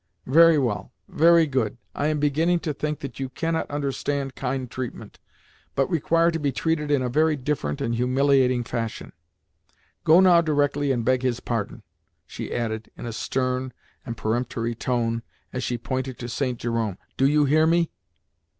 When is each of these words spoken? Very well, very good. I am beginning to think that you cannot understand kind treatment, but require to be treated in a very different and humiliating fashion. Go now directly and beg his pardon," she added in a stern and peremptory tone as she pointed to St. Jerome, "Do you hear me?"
Very 0.25 0.57
well, 0.57 0.91
very 1.07 1.45
good. 1.45 1.77
I 1.93 2.07
am 2.07 2.19
beginning 2.19 2.59
to 2.61 2.73
think 2.73 3.01
that 3.01 3.19
you 3.19 3.29
cannot 3.29 3.69
understand 3.69 4.33
kind 4.33 4.67
treatment, 4.67 5.19
but 5.75 5.87
require 5.91 6.31
to 6.31 6.39
be 6.39 6.51
treated 6.51 6.89
in 6.89 7.03
a 7.03 7.07
very 7.07 7.35
different 7.35 7.81
and 7.81 7.93
humiliating 7.93 8.63
fashion. 8.63 9.13
Go 10.03 10.19
now 10.19 10.41
directly 10.41 10.91
and 10.91 11.05
beg 11.05 11.21
his 11.21 11.39
pardon," 11.39 11.83
she 12.25 12.51
added 12.51 12.89
in 12.97 13.05
a 13.05 13.13
stern 13.13 13.73
and 14.03 14.17
peremptory 14.17 14.73
tone 14.73 15.21
as 15.53 15.63
she 15.63 15.77
pointed 15.77 16.17
to 16.17 16.29
St. 16.29 16.57
Jerome, 16.57 16.97
"Do 17.15 17.27
you 17.27 17.45
hear 17.45 17.67
me?" 17.67 17.91